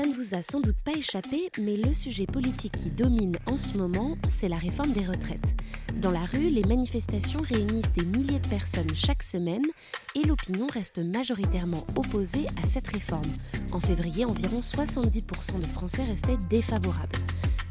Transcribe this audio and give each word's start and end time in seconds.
Ça 0.00 0.06
ne 0.06 0.14
vous 0.14 0.34
a 0.34 0.42
sans 0.42 0.62
doute 0.62 0.80
pas 0.82 0.96
échappé, 0.96 1.50
mais 1.60 1.76
le 1.76 1.92
sujet 1.92 2.24
politique 2.24 2.72
qui 2.72 2.88
domine 2.88 3.36
en 3.44 3.58
ce 3.58 3.76
moment, 3.76 4.16
c'est 4.30 4.48
la 4.48 4.56
réforme 4.56 4.92
des 4.92 5.04
retraites. 5.04 5.54
Dans 6.00 6.10
la 6.10 6.24
rue, 6.24 6.48
les 6.48 6.64
manifestations 6.64 7.42
réunissent 7.42 7.92
des 7.92 8.06
milliers 8.06 8.38
de 8.38 8.48
personnes 8.48 8.94
chaque 8.94 9.22
semaine 9.22 9.66
et 10.14 10.22
l'opinion 10.26 10.68
reste 10.72 11.00
majoritairement 11.00 11.84
opposée 11.96 12.46
à 12.62 12.66
cette 12.66 12.88
réforme. 12.88 13.30
En 13.72 13.80
février, 13.80 14.24
environ 14.24 14.60
70% 14.60 15.60
de 15.60 15.66
Français 15.66 16.04
restaient 16.04 16.38
défavorables. 16.48 17.18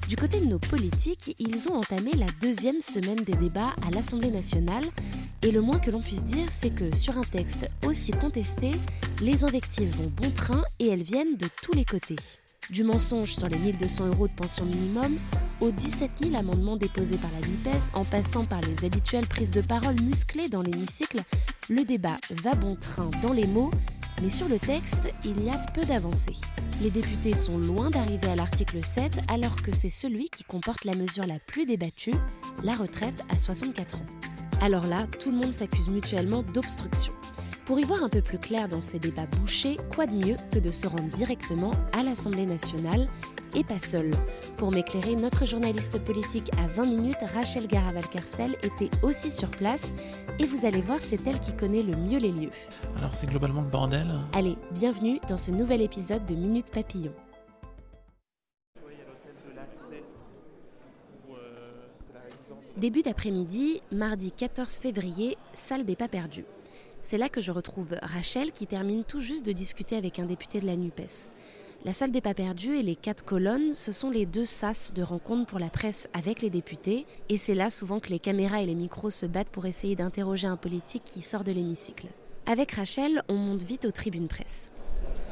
Du 0.08 0.16
côté 0.16 0.39
de 0.39 0.45
nos 0.45 0.59
politiques, 0.59 1.36
ils 1.39 1.67
ont 1.70 1.78
entamé 1.78 2.11
la 2.11 2.28
deuxième 2.42 2.82
semaine 2.82 3.23
des 3.23 3.38
débats 3.38 3.73
à 3.88 3.89
l'Assemblée 3.89 4.30
nationale 4.30 4.86
et 5.42 5.50
le 5.50 5.61
moins 5.61 5.80
que 5.80 5.89
l'on 5.89 6.02
puisse 6.02 6.23
dire, 6.23 6.45
c'est 6.52 6.76
que 6.76 6.95
sur 6.95 7.17
un 7.17 7.23
texte 7.23 7.67
aussi 7.88 8.11
contesté, 8.11 8.70
les 9.22 9.44
invectives 9.44 9.95
vont 9.98 10.12
bon 10.16 10.31
train 10.31 10.64
et 10.80 10.88
elles 10.88 11.03
viennent 11.03 11.36
de 11.36 11.48
tous 11.62 11.73
les 11.73 11.86
côtés. 11.86 12.16
Du 12.70 12.84
mensonge 12.84 13.34
sur 13.34 13.48
les 13.48 13.58
1200 13.58 14.08
euros 14.08 14.28
de 14.28 14.34
pension 14.34 14.64
minimum 14.64 15.16
aux 15.59 15.72
17 15.72 16.11
000 16.22 16.36
amendements 16.36 16.78
déposés 16.78 17.17
par 17.17 17.31
la 17.31 17.45
NUPES, 17.45 17.92
en 17.94 18.06
passant 18.06 18.45
par 18.45 18.61
les 18.61 18.86
habituelles 18.86 19.28
prises 19.28 19.52
de 19.52 19.61
parole 19.61 20.00
musclées 20.02 20.50
dans 20.50 20.61
l'hémicycle, 20.61 21.22
le 21.70 21.84
débat 21.84 22.16
va 22.44 22.53
bon 22.53 22.76
train 22.76 23.09
dans 23.23 23.34
les 23.34 23.48
mots, 23.48 23.72
mais 24.22 24.30
sur 24.30 24.48
le 24.48 24.59
texte, 24.59 25.11
il 25.26 25.44
y 25.44 25.50
a 25.50 25.58
peu 25.73 25.83
d'avancées. 25.83 26.38
Les 26.81 26.92
députés 26.92 27.36
sont 27.36 27.58
loin 27.58 27.89
d'arriver 27.89 28.28
à 28.28 28.36
l'article 28.36 28.86
7 28.86 29.20
alors 29.28 29.61
que 29.61 29.76
c'est 29.76 29.89
celui 29.89 30.30
qui 30.30 30.44
comporte 30.44 30.86
la 30.86 30.95
mesure 30.95 31.26
la 31.26 31.39
plus 31.39 31.66
débattue, 31.66 32.16
la 32.64 32.76
retraite 32.76 33.23
à 33.30 33.38
64 33.38 33.95
ans. 33.95 34.06
Alors 34.61 34.86
là, 34.88 35.08
tout 35.20 35.31
le 35.31 35.38
monde 35.38 35.52
s'accuse 35.52 35.89
mutuellement 35.89 36.44
d'obstruction. 36.44 37.14
Pour 37.70 37.80
y 37.80 37.84
voir 37.84 38.02
un 38.02 38.09
peu 38.09 38.23
plus 38.23 38.39
clair 38.39 38.67
dans 38.67 38.81
ces 38.81 38.98
débats 38.98 39.28
bouchés, 39.28 39.78
quoi 39.94 40.08
de 40.08 40.16
mieux 40.16 40.38
que 40.52 40.58
de 40.58 40.72
se 40.72 40.88
rendre 40.88 41.03
directement 41.03 41.70
à 41.94 42.02
l'Assemblée 42.02 42.48
nationale 42.48 43.08
et 43.56 43.64
pas 43.64 43.78
seul. 43.78 44.09
Pour 44.58 44.72
m'éclairer, 44.72 45.14
notre 45.14 45.45
journaliste 45.45 46.03
politique 46.03 46.50
à 46.58 46.66
20 46.66 46.86
minutes, 46.88 47.17
Rachel 47.36 47.67
Garaval-Carcel, 47.67 48.56
était 48.64 48.89
aussi 49.03 49.30
sur 49.30 49.52
place 49.52 49.94
et 50.39 50.45
vous 50.45 50.66
allez 50.66 50.81
voir, 50.81 50.98
c'est 51.00 51.28
elle 51.28 51.39
qui 51.39 51.55
connaît 51.55 51.83
le 51.83 51.95
mieux 51.95 52.17
les 52.17 52.32
lieux. 52.32 52.49
Alors 52.98 53.14
c'est 53.14 53.27
globalement 53.27 53.61
le 53.61 53.70
bordel. 53.70 54.08
Allez, 54.33 54.55
bienvenue 54.71 55.20
dans 55.30 55.38
ce 55.38 55.52
nouvel 55.52 55.83
épisode 55.83 56.26
de 56.26 56.33
Minute 56.33 56.71
Papillon. 56.71 57.14
Début 62.77 63.04
d'après-midi, 63.04 63.83
mardi 63.92 64.32
14 64.32 64.77
février, 64.77 65.38
salle 65.54 65.86
des 65.86 65.95
pas 65.95 66.08
perdus. 66.08 66.45
C'est 67.09 67.17
là 67.17 67.27
que 67.27 67.42
je 67.42 67.52
retrouve 67.52 67.95
Rachel 68.03 68.52
qui 68.52 68.67
termine 68.67 69.03
tout 69.03 69.20
juste 69.20 69.43
de 69.43 69.52
discuter 69.52 69.95
avec 69.95 70.20
un 70.20 70.25
député 70.25 70.59
de 70.59 70.67
la 70.67 70.75
NUPES. 70.75 71.31
La 71.83 71.92
salle 71.92 72.11
des 72.11 72.21
pas 72.21 72.36
perdus 72.36 72.77
et 72.77 72.83
les 72.83 72.95
quatre 72.95 73.25
colonnes, 73.25 73.73
ce 73.73 73.92
sont 73.92 74.11
les 74.11 74.27
deux 74.27 74.45
sas 74.45 74.93
de 74.93 75.02
rencontre 75.02 75.47
pour 75.47 75.58
la 75.58 75.71
presse 75.71 76.08
avec 76.14 76.43
les 76.43 76.52
députés, 76.52 77.08
et 77.30 77.37
c'est 77.37 77.55
là 77.55 77.71
souvent 77.71 77.99
que 77.99 78.09
les 78.09 78.20
caméras 78.20 78.61
et 78.61 78.67
les 78.67 78.75
micros 78.75 79.09
se 79.09 79.25
battent 79.25 79.49
pour 79.49 79.65
essayer 79.65 79.95
d'interroger 79.95 80.45
un 80.45 80.55
politique 80.55 81.02
qui 81.03 81.23
sort 81.23 81.43
de 81.43 81.52
l'hémicycle. 81.52 82.09
Avec 82.45 82.73
Rachel, 82.73 83.23
on 83.27 83.33
monte 83.33 83.64
vite 83.64 83.86
aux 83.86 83.91
tribunes 83.91 84.27
presse. 84.27 84.71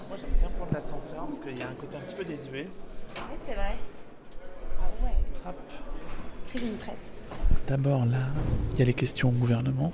moi 0.08 0.18
j'aime 0.20 0.32
bien 0.40 0.50
prendre 0.58 0.74
l'ascenseur 0.74 1.28
parce 1.28 1.40
qu'il 1.42 1.60
y 1.60 1.62
a 1.62 1.70
un 1.70 1.76
côté 1.76 1.96
un 1.96 2.02
petit 2.02 2.16
peu 2.16 2.26
désuet. 2.26 2.70
Oui, 3.18 3.38
c'est 3.46 3.54
vrai. 3.54 3.78
Ah 4.80 5.06
ouais. 5.06 5.14
Hop. 5.48 5.56
Tribune 6.50 6.78
presse. 6.78 7.24
D'abord 7.68 8.04
là, 8.06 8.30
il 8.74 8.80
y 8.80 8.82
a 8.82 8.86
les 8.86 8.96
questions 8.96 9.30
au 9.30 9.34
gouvernement 9.34 9.94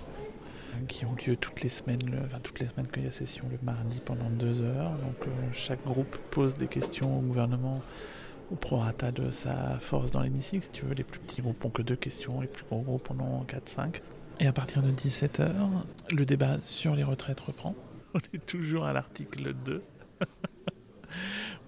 qui 0.88 1.06
ont 1.06 1.16
lieu 1.16 1.36
toutes 1.36 1.62
les 1.62 1.70
semaines, 1.70 2.22
enfin 2.26 2.40
toutes 2.42 2.60
les 2.60 2.68
semaines 2.68 2.88
qu'il 2.88 3.04
y 3.04 3.08
a 3.08 3.12
session 3.12 3.46
le 3.52 3.58
mardi 3.64 4.02
pendant 4.04 4.30
deux 4.30 4.62
heures. 4.62 4.92
Donc 4.98 5.28
euh, 5.28 5.32
chaque 5.54 5.84
groupe 5.84 6.18
pose 6.32 6.58
des 6.58 6.68
questions 6.68 7.18
au 7.18 7.22
gouvernement 7.22 7.82
au 8.52 8.56
prorata 8.56 9.12
de 9.12 9.32
sa 9.32 9.80
force 9.80 10.12
dans 10.12 10.22
l'hémicycle. 10.22 10.64
Si 10.64 10.72
tu 10.72 10.86
veux, 10.86 10.94
les 10.94 11.04
plus 11.04 11.20
petits 11.20 11.42
groupes 11.42 11.64
ont 11.66 11.70
que 11.70 11.82
deux 11.82 11.96
questions, 11.96 12.42
les 12.42 12.48
plus 12.48 12.66
gros 12.66 12.82
groupes 12.82 13.10
en 13.12 13.20
ont 13.20 13.44
4-5. 13.44 14.02
Et 14.40 14.48
à 14.48 14.54
partir 14.54 14.82
de 14.82 14.92
17h, 14.92 15.54
le 16.12 16.26
débat 16.26 16.60
sur 16.62 16.96
les 16.96 17.04
retraites 17.04 17.40
reprend. 17.40 17.76
On 18.14 18.20
est 18.34 18.46
toujours 18.46 18.86
à 18.86 18.94
l'article 18.94 19.54
2. 19.54 19.82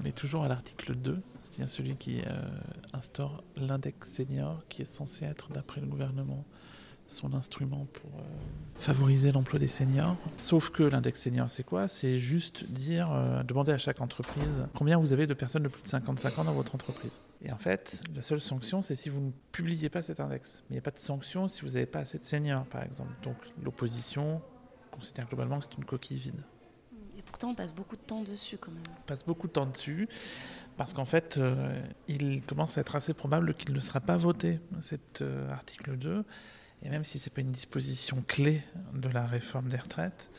On 0.01 0.05
est 0.05 0.15
toujours 0.15 0.43
à 0.43 0.47
l'article 0.47 0.95
2, 0.95 1.17
c'est-à-dire 1.41 1.69
celui 1.69 1.95
qui 1.95 2.21
euh, 2.21 2.31
instaure 2.93 3.43
l'index 3.55 4.11
senior, 4.11 4.63
qui 4.67 4.81
est 4.81 4.85
censé 4.85 5.25
être, 5.25 5.49
d'après 5.51 5.81
le 5.81 5.87
gouvernement, 5.87 6.43
son 7.07 7.33
instrument 7.33 7.85
pour 7.93 8.09
euh, 8.19 8.23
favoriser 8.79 9.31
l'emploi 9.31 9.59
des 9.59 9.67
seniors. 9.67 10.15
Sauf 10.37 10.69
que 10.69 10.83
l'index 10.83 11.21
senior, 11.21 11.49
c'est 11.49 11.63
quoi? 11.63 11.87
C'est 11.87 12.17
juste 12.17 12.71
dire, 12.71 13.11
euh, 13.11 13.43
demander 13.43 13.71
à 13.71 13.77
chaque 13.77 14.01
entreprise 14.01 14.67
combien 14.75 14.97
vous 14.97 15.13
avez 15.13 15.27
de 15.27 15.33
personnes 15.33 15.63
de 15.63 15.67
plus 15.67 15.83
de 15.83 15.87
55 15.87 16.39
ans 16.39 16.43
dans 16.45 16.53
votre 16.53 16.75
entreprise. 16.75 17.21
Et 17.43 17.51
en 17.51 17.57
fait, 17.57 18.03
la 18.15 18.21
seule 18.21 18.41
sanction, 18.41 18.81
c'est 18.81 18.95
si 18.95 19.09
vous 19.09 19.21
ne 19.21 19.31
publiez 19.51 19.89
pas 19.89 20.01
cet 20.01 20.19
index. 20.19 20.63
Mais 20.63 20.73
il 20.73 20.77
n'y 20.77 20.79
a 20.79 20.81
pas 20.81 20.91
de 20.91 20.97
sanction 20.97 21.47
si 21.47 21.61
vous 21.61 21.71
n'avez 21.71 21.85
pas 21.85 21.99
assez 21.99 22.17
de 22.17 22.23
seniors, 22.23 22.65
par 22.65 22.83
exemple. 22.83 23.13
Donc 23.23 23.37
l'opposition 23.63 24.41
considère 24.91 25.27
globalement 25.27 25.59
que 25.59 25.65
c'est 25.65 25.77
une 25.77 25.85
coquille 25.85 26.17
vide. 26.17 26.43
Et 27.17 27.21
pourtant, 27.21 27.49
on 27.49 27.55
passe 27.55 27.73
beaucoup 27.73 27.95
de 27.95 28.01
temps 28.01 28.23
dessus 28.23 28.57
quand 28.57 28.71
même. 28.71 28.83
On 28.99 29.07
passe 29.07 29.23
beaucoup 29.25 29.47
de 29.47 29.53
temps 29.53 29.65
dessus 29.65 30.07
parce 30.75 30.93
qu'en 30.93 31.05
fait, 31.05 31.37
euh, 31.37 31.81
il 32.07 32.41
commence 32.41 32.77
à 32.77 32.81
être 32.81 32.95
assez 32.95 33.13
probable 33.13 33.53
qu'il 33.53 33.73
ne 33.73 33.79
sera 33.79 34.01
pas 34.01 34.17
voté, 34.17 34.59
cet 34.79 35.23
article 35.49 35.97
2. 35.97 36.25
Et 36.83 36.89
même 36.89 37.03
si 37.03 37.19
ce 37.19 37.29
n'est 37.29 37.33
pas 37.33 37.41
une 37.41 37.51
disposition 37.51 38.23
clé 38.27 38.63
de 38.93 39.09
la 39.09 39.25
réforme 39.25 39.67
des 39.67 39.77
retraites, 39.77 40.31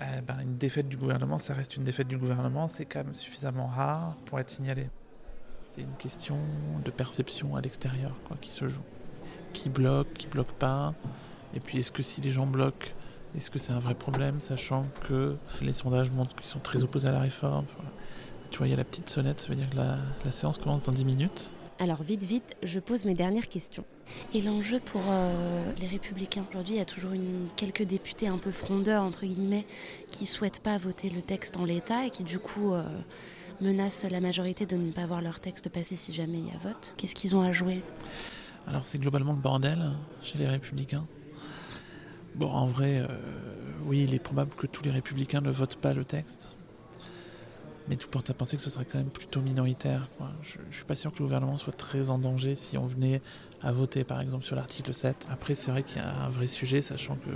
euh, 0.00 0.20
ben, 0.20 0.38
une 0.40 0.56
défaite 0.56 0.88
du 0.88 0.96
gouvernement, 0.96 1.38
ça 1.38 1.54
reste 1.54 1.76
une 1.76 1.84
défaite 1.84 2.08
du 2.08 2.18
gouvernement, 2.18 2.68
c'est 2.68 2.84
quand 2.84 3.04
même 3.04 3.14
suffisamment 3.14 3.66
rare 3.66 4.16
pour 4.26 4.38
être 4.38 4.50
signalé. 4.50 4.88
C'est 5.60 5.80
une 5.82 5.96
question 5.98 6.38
de 6.84 6.90
perception 6.90 7.56
à 7.56 7.60
l'extérieur 7.60 8.14
qui 8.40 8.50
se 8.50 8.68
joue. 8.68 8.82
Qui 9.52 9.70
bloque, 9.70 10.12
qui 10.14 10.26
bloque 10.26 10.52
pas 10.52 10.94
Et 11.54 11.60
puis 11.60 11.78
est-ce 11.78 11.90
que 11.90 12.02
si 12.02 12.20
les 12.20 12.30
gens 12.30 12.46
bloquent, 12.46 12.88
est-ce 13.36 13.50
que 13.50 13.58
c'est 13.58 13.72
un 13.72 13.78
vrai 13.78 13.94
problème, 13.94 14.40
sachant 14.40 14.86
que 15.08 15.36
les 15.60 15.72
sondages 15.72 16.10
montrent 16.10 16.34
qu'ils 16.36 16.48
sont 16.48 16.60
très 16.60 16.84
opposés 16.84 17.08
à 17.08 17.12
la 17.12 17.20
réforme? 17.20 17.66
Tu 18.50 18.58
vois, 18.58 18.66
il 18.66 18.70
y 18.70 18.74
a 18.74 18.76
la 18.76 18.84
petite 18.84 19.10
sonnette, 19.10 19.40
ça 19.40 19.48
veut 19.48 19.56
dire 19.56 19.68
que 19.68 19.76
la, 19.76 19.98
la 20.24 20.32
séance 20.32 20.58
commence 20.58 20.84
dans 20.84 20.92
10 20.92 21.04
minutes. 21.04 21.50
Alors 21.80 22.02
vite, 22.02 22.22
vite, 22.22 22.56
je 22.62 22.80
pose 22.80 23.04
mes 23.04 23.14
dernières 23.14 23.48
questions. 23.48 23.84
Et 24.34 24.40
l'enjeu 24.40 24.80
pour 24.80 25.02
euh, 25.08 25.72
les 25.80 25.86
républicains 25.86 26.44
aujourd'hui, 26.50 26.74
il 26.74 26.78
y 26.78 26.82
a 26.82 26.84
toujours 26.84 27.12
une, 27.12 27.48
quelques 27.56 27.84
députés 27.84 28.28
un 28.28 28.38
peu 28.38 28.50
frondeurs, 28.50 29.02
entre 29.02 29.26
guillemets, 29.26 29.66
qui 30.10 30.26
souhaitent 30.26 30.60
pas 30.60 30.76
voter 30.78 31.08
le 31.08 31.22
texte 31.22 31.56
en 31.56 31.64
l'état 31.64 32.06
et 32.06 32.10
qui 32.10 32.24
du 32.24 32.38
coup 32.38 32.74
euh, 32.74 32.82
menacent 33.60 34.04
la 34.10 34.20
majorité 34.20 34.66
de 34.66 34.76
ne 34.76 34.92
pas 34.92 35.06
voir 35.06 35.22
leur 35.22 35.40
texte 35.40 35.68
passer 35.70 35.96
si 35.96 36.12
jamais 36.12 36.38
il 36.38 36.46
y 36.46 36.50
a 36.50 36.58
vote. 36.58 36.94
Qu'est-ce 36.96 37.14
qu'ils 37.14 37.34
ont 37.36 37.42
à 37.42 37.52
jouer? 37.52 37.82
Alors 38.66 38.84
c'est 38.84 38.98
globalement 38.98 39.32
le 39.32 39.38
bordel 39.38 39.92
chez 40.22 40.36
les 40.36 40.46
républicains. 40.46 41.06
Bon, 42.34 42.50
en 42.50 42.66
vrai, 42.66 42.98
euh, 42.98 43.06
oui, 43.86 44.04
il 44.04 44.14
est 44.14 44.18
probable 44.18 44.54
que 44.54 44.66
tous 44.66 44.84
les 44.84 44.90
républicains 44.90 45.40
ne 45.40 45.50
votent 45.50 45.76
pas 45.76 45.94
le 45.94 46.04
texte. 46.04 46.57
Mais 47.88 47.96
tout 47.96 48.08
porte 48.08 48.28
à 48.30 48.34
penser 48.34 48.56
que 48.56 48.62
ce 48.62 48.70
serait 48.70 48.84
quand 48.84 48.98
même 48.98 49.08
plutôt 49.08 49.40
minoritaire. 49.40 50.08
Je 50.42 50.58
ne 50.58 50.72
suis 50.72 50.84
pas 50.84 50.94
sûr 50.94 51.10
que 51.12 51.18
le 51.18 51.24
gouvernement 51.24 51.56
soit 51.56 51.72
très 51.72 52.10
en 52.10 52.18
danger 52.18 52.54
si 52.54 52.76
on 52.76 52.86
venait 52.86 53.22
à 53.62 53.72
voter, 53.72 54.04
par 54.04 54.20
exemple, 54.20 54.44
sur 54.44 54.56
l'article 54.56 54.92
7. 54.92 55.26
Après, 55.30 55.54
c'est 55.54 55.70
vrai 55.70 55.82
qu'il 55.82 55.96
y 55.96 56.04
a 56.04 56.24
un 56.24 56.28
vrai 56.28 56.46
sujet, 56.46 56.82
sachant 56.82 57.16
que 57.16 57.30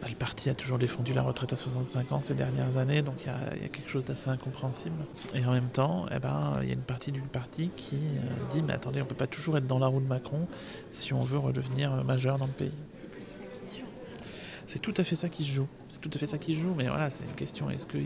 Bah, 0.00 0.06
le 0.08 0.14
parti 0.14 0.48
a 0.48 0.54
toujours 0.54 0.78
défendu 0.78 1.12
la 1.12 1.22
retraite 1.22 1.52
à 1.52 1.56
65 1.56 2.12
ans 2.12 2.20
ces 2.20 2.34
dernières 2.34 2.76
années, 2.76 3.02
donc 3.02 3.24
il 3.24 3.26
y, 3.62 3.64
a 3.64 3.68
quelque 3.68 3.90
chose 3.90 4.04
d'assez 4.04 4.30
incompréhensible. 4.30 4.94
Et 5.34 5.44
en 5.44 5.50
même 5.50 5.70
temps, 5.70 6.06
eh 6.14 6.20
ben, 6.20 6.60
il 6.62 6.68
y 6.68 6.70
a 6.70 6.74
une 6.74 6.80
partie 6.82 7.10
du 7.10 7.20
parti 7.20 7.70
qui 7.74 7.96
euh, 7.96 8.30
dit 8.50 8.62
mais 8.62 8.74
attendez, 8.74 9.00
on 9.00 9.04
ne 9.04 9.08
peut 9.08 9.16
pas 9.16 9.26
toujours 9.26 9.58
être 9.58 9.66
dans 9.66 9.80
la 9.80 9.88
roue 9.88 10.00
de 10.00 10.06
Macron 10.06 10.46
si 10.90 11.12
on 11.14 11.22
veut 11.24 11.38
redevenir 11.38 11.90
majeur 12.04 12.38
dans 12.38 12.46
le 12.46 12.52
pays. 12.52 12.70
C'est 13.24 13.57
tout 14.82 14.92
à 14.98 15.04
fait 15.04 15.16
ça 15.16 15.30
qui 15.30 15.44
se 15.44 15.52
joue. 15.52 15.66
C'est 15.88 16.00
tout 16.00 16.10
à 16.12 16.18
fait 16.18 16.26
ça 16.26 16.36
qui 16.36 16.54
se 16.54 16.60
joue, 16.60 16.74
mais 16.74 16.88
voilà, 16.88 17.08
c'est 17.08 17.24
une 17.24 17.34
question. 17.34 17.70
Est-ce 17.70 17.86
que, 17.86 17.96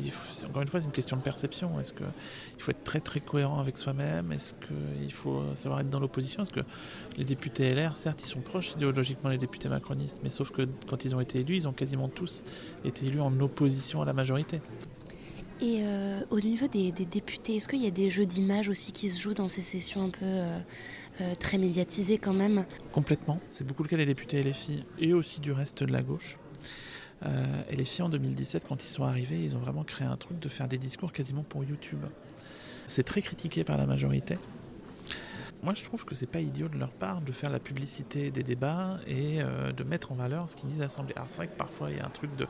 encore 0.47 0.63
une 0.63 0.69
fois, 0.69 0.81
c'est 0.81 0.87
une 0.87 0.93
question 0.93 1.17
de 1.17 1.23
perception. 1.23 1.81
Est-ce 1.81 1.93
qu'il 1.93 2.07
faut 2.59 2.71
être 2.71 2.85
très 2.85 3.01
très 3.01 3.19
cohérent 3.19 3.59
avec 3.59 3.77
soi-même? 3.77 4.31
Est-ce 4.31 4.55
qu'il 4.55 5.13
faut 5.13 5.43
savoir 5.57 5.81
être 5.81 5.91
dans 5.91 5.99
l'opposition? 6.01 6.43
Est-ce 6.43 6.53
que 6.53 6.61
les 7.17 7.25
députés 7.25 7.69
LR, 7.69 7.97
certes, 7.97 8.23
ils 8.23 8.29
sont 8.29 8.41
proches 8.41 8.73
idéologiquement 8.73 9.31
les 9.31 9.39
députés 9.39 9.69
macronistes, 9.69 10.21
mais 10.23 10.31
sauf 10.31 10.53
que 10.53 10.69
quand 10.89 11.05
ils 11.05 11.17
ont 11.17 11.21
été 11.21 11.41
élus, 11.41 11.57
ils 11.57 11.69
ont 11.69 11.73
quasiment 11.73 12.09
tous 12.09 12.45
été 12.85 13.07
élus 13.07 13.21
en 13.21 13.41
opposition 13.41 14.01
à 14.01 14.05
la 14.05 14.13
majorité. 14.13 14.61
Et 15.63 15.79
euh, 15.83 16.21
au 16.31 16.41
niveau 16.41 16.67
des, 16.67 16.91
députés, 16.91 17.57
est-ce 17.57 17.69
qu'il 17.69 17.83
y 17.85 17.87
a 17.87 17.93
des 17.93 18.11
jeux 18.11 18.27
d'image 18.27 18.69
aussi 18.69 18.91
qui 18.91 19.09
se 19.09 19.21
jouent 19.21 19.35
dans 19.35 19.47
ces 19.47 19.63
sessions 19.63 20.03
un 20.03 20.11
peu 20.11 20.25
euh, 20.25 20.59
euh, 21.21 21.35
très 21.37 21.57
médiatisées 21.57 22.19
quand 22.19 22.33
même? 22.33 22.65
Complètement. 22.91 23.39
C'est 23.53 23.65
beaucoup 23.65 23.85
le 23.85 23.89
cas 23.89 23.97
des 23.97 24.07
députés 24.07 24.43
LFI 24.43 24.85
et 24.99 25.15
aussi 25.15 25.41
du 25.41 25.53
reste 25.53 25.85
de 25.85 25.93
la 25.93 26.03
gauche. 26.03 26.37
Euh, 27.25 27.63
et 27.71 27.77
les 27.77 27.85
filles 27.85 28.03
en 28.03 28.09
2017, 28.09 28.67
quand 28.69 28.85
ils 28.85 28.89
sont 28.89 29.05
arrivés, 29.05 29.43
ils 29.43 29.57
ont 29.57 29.61
vraiment 29.61 29.85
créé 29.85 30.07
un 30.07 30.17
truc 30.17 30.39
de 30.39 30.49
faire 30.49 30.69
des 30.69 30.79
discours 30.79 31.13
quasiment 31.13 31.43
pour 31.43 31.65
YouTube. 31.65 32.05
C'est 32.87 33.05
très 33.05 33.23
critiqué 33.23 33.65
par 33.65 33.79
la 33.79 33.87
majorité. 33.87 34.39
Moi, 35.63 35.75
je 35.75 35.85
trouve 35.85 36.05
que 36.05 36.17
c'est 36.17 36.27
pas 36.27 36.41
idiot 36.41 36.69
de 36.69 36.77
leur 36.77 36.91
part 36.91 37.21
de 37.21 37.31
faire 37.31 37.51
la 37.51 37.61
publicité 37.61 38.33
des 38.33 38.43
débats 38.43 38.99
et 39.07 39.41
euh, 39.41 39.73
de 39.73 39.85
mettre 39.85 40.11
en 40.11 40.17
valeur 40.17 40.49
ce 40.49 40.57
qu'ils 40.57 40.69
disent 40.69 40.81
à 40.81 40.85
l'Assemblée. 40.85 41.15
Alors, 41.15 41.29
c'est 41.29 41.37
vrai 41.37 41.47
que 41.47 41.57
parfois, 41.57 41.91
il 41.91 41.99
y 41.99 42.01
a 42.01 42.07
un 42.07 42.11
truc 42.11 42.35
de. 42.35 42.47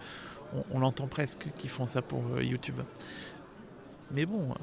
On, 0.71 0.79
l'entend 0.81 1.07
presque 1.07 1.47
qu'ils 1.59 1.71
font 1.71 1.87
ça 1.87 2.03
pour 2.03 2.23
euh, 2.35 2.43
YouTube. 2.43 2.81
Mais 4.15 4.27
bon, 4.27 4.55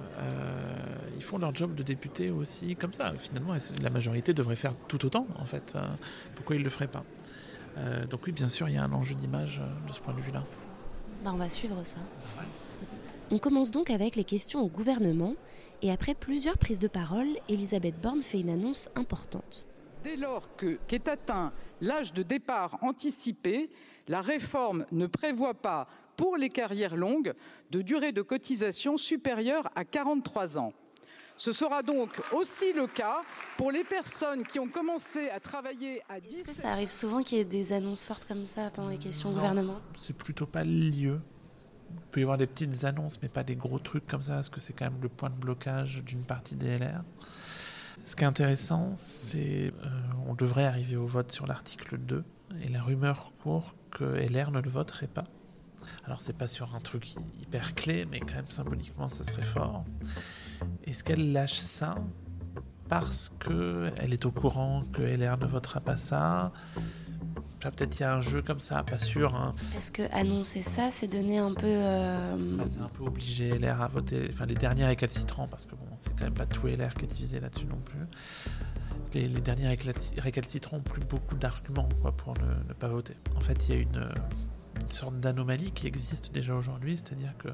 ils 1.15 1.23
font 1.23 1.39
leur 1.39 1.55
job 1.55 1.73
de 1.73 1.81
député 1.81 2.29
aussi 2.29 2.75
comme 2.75 2.93
ça. 2.93 3.11
Finalement, 3.17 3.55
la 3.81 3.89
majorité 3.89 4.31
devrait 4.31 4.55
faire 4.55 4.75
tout 4.75 5.03
autant, 5.07 5.25
en 5.39 5.45
fait. 5.45 5.75
pourquoi 6.35 6.55
ils 6.55 6.59
ne 6.59 6.65
le 6.65 6.69
feraient 6.69 6.87
pas? 6.87 7.03
Euh, 7.79 8.05
donc 8.05 8.21
oui, 8.25 8.31
bien 8.31 8.49
sûr, 8.49 8.67
il 8.67 8.75
y 8.75 8.77
a 8.77 8.83
un 8.83 8.91
enjeu 8.91 9.15
d'image 9.15 9.61
euh, 9.63 9.87
de 9.87 9.93
ce 9.93 10.01
point 10.01 10.13
de 10.13 10.21
vue-là. 10.21 10.43
Bah, 11.23 11.31
on 11.33 11.37
va 11.37 11.49
suivre 11.49 11.81
ça. 11.83 11.97
On 13.31 13.37
commence 13.37 13.71
donc 13.71 13.89
avec 13.89 14.15
les 14.15 14.23
questions 14.23 14.61
au 14.61 14.67
gouvernement. 14.67 15.35
Et 15.81 15.91
après 15.91 16.13
plusieurs 16.13 16.57
prises 16.57 16.79
de 16.79 16.87
parole, 16.87 17.27
Elisabeth 17.47 17.99
Borne 18.01 18.21
fait 18.21 18.41
une 18.41 18.49
annonce 18.49 18.89
importante. 18.95 19.65
Dès 20.03 20.17
lors 20.17 20.49
qu'est 20.87 21.07
atteint 21.07 21.51
l'âge 21.79 22.13
de 22.13 22.23
départ 22.23 22.77
anticipé, 22.81 23.69
la 24.07 24.21
réforme 24.21 24.85
ne 24.91 25.07
prévoit 25.07 25.53
pas, 25.53 25.87
pour 26.17 26.35
les 26.35 26.49
carrières 26.49 26.97
longues, 26.97 27.33
de 27.71 27.81
durée 27.81 28.11
de 28.11 28.21
cotisation 28.21 28.97
supérieure 28.97 29.69
à 29.75 29.85
43 29.85 30.57
ans. 30.57 30.73
Ce 31.39 31.53
sera 31.53 31.83
donc 31.83 32.21
aussi 32.33 32.73
le 32.73 32.85
cas 32.85 33.21
pour 33.55 33.71
les 33.71 33.85
personnes 33.85 34.43
qui 34.43 34.59
ont 34.59 34.67
commencé 34.67 35.29
à 35.29 35.39
travailler 35.39 36.01
à 36.09 36.19
10 36.19 36.35
Est-ce 36.35 36.43
que 36.43 36.53
ça 36.53 36.73
arrive 36.73 36.91
souvent 36.91 37.23
qu'il 37.23 37.37
y 37.37 37.41
ait 37.41 37.45
des 37.45 37.71
annonces 37.71 38.03
fortes 38.03 38.25
comme 38.25 38.43
ça 38.43 38.69
pendant 38.71 38.89
les 38.89 38.97
questions 38.97 39.29
au 39.29 39.31
gouvernement? 39.31 39.79
C'est 39.93 40.17
plutôt 40.17 40.45
pas 40.45 40.65
le 40.65 40.71
lieu. 40.71 41.21
Il 41.91 42.01
peut 42.11 42.19
y 42.19 42.23
avoir 42.23 42.37
des 42.37 42.45
petites 42.45 42.83
annonces, 42.83 43.21
mais 43.21 43.29
pas 43.29 43.45
des 43.45 43.55
gros 43.55 43.79
trucs 43.79 44.05
comme 44.05 44.21
ça, 44.21 44.33
parce 44.33 44.49
que 44.49 44.59
c'est 44.59 44.73
quand 44.73 44.91
même 44.91 45.01
le 45.01 45.07
point 45.07 45.29
de 45.29 45.35
blocage 45.35 46.03
d'une 46.03 46.25
partie 46.25 46.55
des 46.55 46.77
LR. 46.77 47.03
Ce 48.03 48.17
qui 48.17 48.25
est 48.25 48.27
intéressant, 48.27 48.91
c'est 48.95 49.71
qu'on 50.25 50.33
euh, 50.33 50.35
devrait 50.35 50.65
arriver 50.65 50.97
au 50.97 51.07
vote 51.07 51.31
sur 51.31 51.47
l'article 51.47 51.99
2, 51.99 52.21
et 52.65 52.67
la 52.67 52.83
rumeur 52.83 53.31
court 53.41 53.75
que 53.91 54.03
LR 54.03 54.51
ne 54.51 54.59
le 54.59 54.69
voterait 54.69 55.07
pas. 55.07 55.23
Alors 56.03 56.21
c'est 56.21 56.37
pas 56.37 56.47
sur 56.47 56.75
un 56.75 56.79
truc 56.81 57.07
hyper 57.41 57.75
clé, 57.75 58.05
mais 58.05 58.19
quand 58.19 58.35
même 58.35 58.49
symboliquement 58.51 59.07
ça 59.07 59.23
serait 59.23 59.41
fort. 59.41 59.85
Est-ce 60.85 61.03
qu'elle 61.03 61.31
lâche 61.31 61.59
ça 61.59 61.95
parce 62.87 63.29
qu'elle 63.29 64.13
est 64.13 64.25
au 64.25 64.31
courant 64.31 64.83
que 64.91 65.01
LR 65.01 65.37
ne 65.37 65.45
votera 65.45 65.79
pas 65.79 65.97
ça? 65.97 66.51
Peut-être 67.59 67.99
il 67.99 68.03
y 68.03 68.05
a 68.05 68.15
un 68.15 68.21
jeu 68.21 68.41
comme 68.41 68.61
ça, 68.61 68.83
pas 68.83 68.97
sûr. 68.97 69.35
Hein. 69.35 69.51
Est-ce 69.77 69.91
que 69.91 70.03
annoncer 70.13 70.61
ça, 70.61 70.91
c'est 70.91 71.07
donner 71.07 71.39
un 71.39 71.53
peu. 71.53 71.67
Euh, 71.67 72.37
bah, 72.57 72.63
c'est 72.65 72.81
un 72.81 72.87
peu 72.87 73.03
obligé 73.03 73.49
LR 73.49 73.81
à 73.81 73.87
voter. 73.87 74.29
Enfin, 74.31 74.45
les 74.45 74.55
derniers 74.55 74.85
récalcitrants, 74.85 75.47
parce 75.47 75.65
que 75.65 75.75
bon, 75.75 75.85
c'est 75.95 76.09
quand 76.17 76.23
même 76.23 76.33
pas 76.33 76.45
tout 76.45 76.67
LR 76.67 76.93
qui 76.93 77.03
est 77.03 77.09
divisé 77.09 77.39
là-dessus 77.39 77.65
non 77.65 77.81
plus. 77.83 77.99
Les, 79.13 79.27
derniers 79.27 79.75
récalcitrants 80.17 80.77
ont 80.77 80.81
plus 80.81 81.03
beaucoup 81.03 81.35
d'arguments 81.35 81.89
pour 82.17 82.35
ne, 82.35 82.73
pas 82.73 82.87
voter. 82.87 83.15
En 83.35 83.41
fait, 83.41 83.67
il 83.67 83.75
y 83.75 83.77
a 83.77 83.81
une, 83.81 84.07
une 84.81 84.91
sorte 84.91 85.19
d'anomalie 85.19 85.71
qui 85.71 85.87
existe 85.87 86.31
déjà 86.31 86.53
aujourd'hui, 86.53 86.95
c'est-à-dire 86.95 87.35
que 87.37 87.49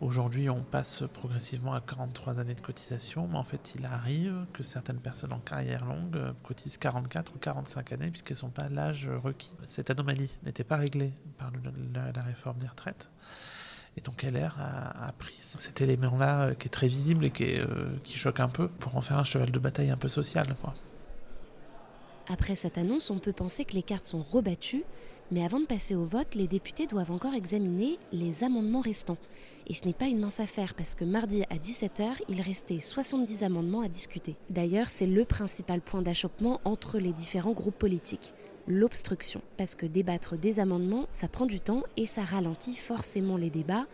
Aujourd'hui, 0.00 0.50
on 0.50 0.60
passe 0.60 1.04
progressivement 1.12 1.72
à 1.72 1.80
43 1.80 2.40
années 2.40 2.54
de 2.54 2.60
cotisation, 2.60 3.28
mais 3.28 3.38
en 3.38 3.44
fait, 3.44 3.74
il 3.76 3.86
arrive 3.86 4.44
que 4.52 4.62
certaines 4.62 5.00
personnes 5.00 5.32
en 5.32 5.38
carrière 5.38 5.84
longue 5.84 6.18
cotisent 6.42 6.78
44 6.78 7.32
ou 7.34 7.38
45 7.38 7.92
années 7.92 8.10
puisqu'elles 8.10 8.34
ne 8.34 8.40
sont 8.40 8.50
pas 8.50 8.64
à 8.64 8.68
l'âge 8.68 9.08
requis. 9.22 9.52
Cette 9.62 9.90
anomalie 9.90 10.36
n'était 10.44 10.64
pas 10.64 10.76
réglée 10.76 11.12
par 11.38 11.52
la, 11.94 12.22
réforme 12.22 12.58
des 12.58 12.66
retraites. 12.66 13.08
Et 13.96 14.00
donc 14.00 14.24
LR 14.24 14.56
a, 14.58 15.12
pris 15.12 15.36
cet 15.38 15.80
élément-là 15.80 16.40
euh, 16.40 16.54
qui 16.54 16.66
est 16.66 16.70
très 16.70 16.88
visible 16.88 17.26
et 17.26 17.30
qui, 17.30 17.60
euh, 17.60 17.96
qui, 18.02 18.18
choque 18.18 18.40
un 18.40 18.48
peu 18.48 18.66
pour 18.66 18.96
en 18.96 19.00
faire 19.00 19.18
un 19.18 19.24
cheval 19.24 19.52
de 19.52 19.58
bataille 19.60 19.90
un 19.90 19.96
peu 19.96 20.08
social. 20.08 20.56
Quoi. 20.60 20.74
Après 22.28 22.56
cette 22.56 22.76
annonce, 22.76 23.10
on 23.10 23.20
peut 23.20 23.32
penser 23.32 23.64
que 23.64 23.74
les 23.74 23.84
cartes 23.84 24.06
sont 24.06 24.22
rebattues 24.22 24.84
mais 25.30 25.44
avant 25.44 25.60
de 25.60 25.66
passer 25.66 25.94
au 25.94 26.04
vote, 26.04 26.34
les 26.34 26.48
députés 26.48 26.86
doivent 26.86 27.10
encore 27.10 27.34
examiner 27.34 27.98
les 28.12 28.44
amendements 28.44 28.80
restants. 28.80 29.18
Et 29.66 29.74
ce 29.74 29.84
n'est 29.86 29.94
pas 29.94 30.06
une 30.06 30.20
mince 30.20 30.40
affaire 30.40 30.74
parce 30.74 30.94
que 30.94 31.04
mardi 31.04 31.42
à 31.50 31.56
17h, 31.56 32.20
il 32.28 32.40
restait 32.42 32.80
70 32.80 33.42
amendements 33.42 33.80
à 33.80 33.88
discuter. 33.88 34.36
D'ailleurs, 34.50 34.90
c'est 34.90 35.06
le 35.06 35.24
principal 35.24 35.80
point 35.80 36.02
d'achoppement 36.02 36.60
entre 36.64 36.98
les 36.98 37.12
différents 37.12 37.52
groupes 37.52 37.78
politiques 37.78 38.34
l'obstruction. 38.66 39.42
Parce 39.56 39.74
que 39.74 39.86
débattre 39.86 40.38
des 40.38 40.60
amendements, 40.60 41.06
ça 41.10 41.28
prend 41.28 41.46
du 41.46 41.60
temps 41.60 41.82
et 41.96 42.06
ça 42.06 42.24
ralentit 42.24 42.74
forcément 42.74 43.36
les 43.36 43.50
débats, 43.50 43.86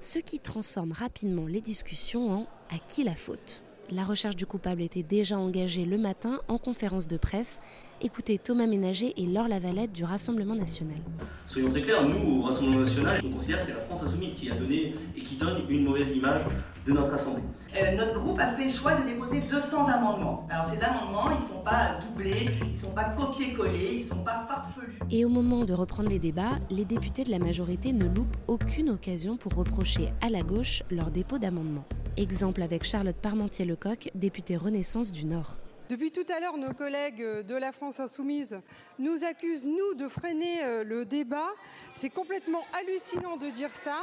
ce 0.00 0.18
qui 0.18 0.40
transforme 0.40 0.92
rapidement 0.92 1.46
les 1.46 1.60
discussions 1.60 2.30
en 2.30 2.46
à 2.70 2.78
qui 2.88 3.04
la 3.04 3.14
faute. 3.14 3.62
La 3.92 4.02
recherche 4.02 4.34
du 4.34 4.46
coupable 4.46 4.82
était 4.82 5.04
déjà 5.04 5.38
engagée 5.38 5.84
le 5.84 5.96
matin 5.96 6.40
en 6.48 6.58
conférence 6.58 7.06
de 7.06 7.16
presse. 7.16 7.60
Écoutez 8.02 8.36
Thomas 8.36 8.66
Ménager 8.66 9.14
et 9.16 9.26
Laure 9.26 9.46
Lavalette 9.46 9.92
du 9.92 10.02
Rassemblement 10.02 10.56
national. 10.56 10.98
Soyons 11.46 11.68
très 11.68 11.82
clairs, 11.82 12.02
nous, 12.02 12.40
au 12.40 12.42
Rassemblement 12.42 12.80
national, 12.80 13.20
on 13.24 13.30
considère 13.30 13.60
que 13.60 13.66
c'est 13.66 13.74
la 13.74 13.80
France 13.82 14.02
insoumise 14.02 14.34
qui 14.34 14.50
a 14.50 14.56
donné 14.56 14.96
et 15.16 15.22
qui 15.22 15.36
donne 15.36 15.62
une 15.68 15.84
mauvaise 15.84 16.10
image 16.10 16.42
de 16.84 16.92
notre 16.92 17.14
Assemblée. 17.14 17.44
Euh, 17.76 17.94
notre 17.94 18.18
groupe 18.18 18.40
a 18.40 18.54
fait 18.54 18.64
le 18.64 18.70
choix 18.70 18.96
de 18.96 19.06
déposer 19.06 19.42
200 19.42 19.86
amendements. 19.86 20.48
Alors 20.50 20.66
ces 20.66 20.82
amendements, 20.82 21.30
ils 21.30 21.36
ne 21.36 21.48
sont 21.48 21.62
pas 21.64 21.98
doublés, 22.00 22.46
ils 22.62 22.70
ne 22.70 22.74
sont 22.74 22.90
pas 22.90 23.10
copiés-collés, 23.10 23.98
ils 23.98 24.04
ne 24.04 24.08
sont 24.08 24.24
pas 24.24 24.44
farfelus. 24.48 24.98
Et 25.10 25.24
au 25.24 25.28
moment 25.28 25.64
de 25.64 25.72
reprendre 25.72 26.08
les 26.08 26.18
débats, 26.18 26.58
les 26.70 26.84
députés 26.84 27.22
de 27.22 27.30
la 27.30 27.38
majorité 27.38 27.92
ne 27.92 28.06
loupent 28.06 28.36
aucune 28.48 28.90
occasion 28.90 29.36
pour 29.36 29.54
reprocher 29.54 30.08
à 30.20 30.28
la 30.28 30.42
gauche 30.42 30.82
leur 30.90 31.12
dépôt 31.12 31.38
d'amendements. 31.38 31.84
Exemple 32.18 32.62
avec 32.62 32.84
Charlotte 32.84 33.16
Parmentier-Lecoq, 33.16 34.10
députée 34.14 34.56
Renaissance 34.56 35.12
du 35.12 35.26
Nord. 35.26 35.58
Depuis 35.90 36.10
tout 36.10 36.24
à 36.34 36.40
l'heure, 36.40 36.56
nos 36.56 36.72
collègues 36.72 37.22
de 37.46 37.54
la 37.54 37.72
France 37.72 38.00
insoumise 38.00 38.58
nous 38.98 39.22
accusent, 39.22 39.66
nous, 39.66 39.94
de 39.94 40.08
freiner 40.08 40.64
euh, 40.64 40.82
le 40.82 41.04
débat. 41.04 41.50
C'est 41.92 42.08
complètement 42.08 42.64
hallucinant 42.72 43.36
de 43.36 43.50
dire 43.50 43.68
ça. 43.74 43.98